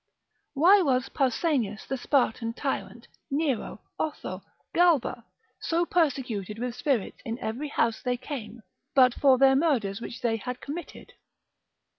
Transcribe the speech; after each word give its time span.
Why 0.55 0.81
was 0.81 1.09
Pausanias 1.09 1.85
the 1.85 1.95
Spartan 1.95 2.53
tyrant, 2.53 3.07
Nero, 3.29 3.81
Otho, 3.99 4.41
Galba, 4.73 5.25
so 5.59 5.85
persecuted 5.85 6.57
with 6.57 6.73
spirits 6.73 7.19
in 7.23 7.37
every 7.37 7.67
house 7.67 8.01
they 8.01 8.17
came, 8.17 8.63
but 8.95 9.13
for 9.13 9.37
their 9.37 9.55
murders 9.55 10.01
which 10.01 10.21
they 10.23 10.37
had 10.37 10.59
committed? 10.59 11.13